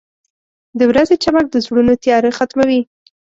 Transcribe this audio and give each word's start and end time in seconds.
•د 0.79 0.81
ورځې 0.89 1.15
چمک 1.23 1.45
د 1.49 1.55
زړونو 1.65 1.93
تیاره 2.03 2.29
ختموي. 2.37 2.81